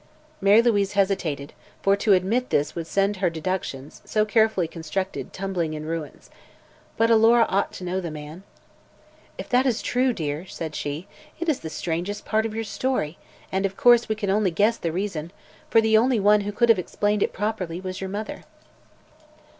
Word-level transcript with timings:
Mary 0.41 0.63
Louise 0.63 0.93
hesitated, 0.93 1.53
for 1.83 1.95
to 1.95 2.13
admit 2.13 2.49
this 2.49 2.73
would 2.73 2.87
send 2.87 3.17
her 3.17 3.29
deductions, 3.29 4.01
so 4.03 4.25
carefully 4.25 4.67
constructed, 4.67 5.31
tumbling 5.31 5.75
in 5.75 5.85
ruins. 5.85 6.31
But 6.97 7.11
Alora 7.11 7.45
ought 7.47 7.71
to 7.73 7.83
know 7.83 8.01
the 8.01 8.09
man. 8.09 8.41
"If 9.37 9.47
that 9.49 9.67
is 9.67 9.79
true, 9.79 10.11
dear," 10.11 10.47
said 10.47 10.73
she, 10.73 11.05
"it 11.39 11.47
is 11.47 11.59
the 11.59 11.69
strangest 11.69 12.25
part 12.25 12.47
of 12.47 12.55
your 12.55 12.63
story; 12.63 13.19
and, 13.51 13.63
of 13.63 13.77
course, 13.77 14.09
we 14.09 14.15
can 14.15 14.31
only 14.31 14.49
guess 14.49 14.75
the 14.77 14.91
reason, 14.91 15.31
for 15.69 15.81
the 15.81 15.99
only 15.99 16.19
one 16.19 16.41
who 16.41 16.51
could 16.51 16.69
have 16.69 16.79
explained 16.79 17.21
it 17.21 17.31
properly 17.31 17.79
was 17.79 18.01
your 18.01 18.09
mother." 18.09 18.41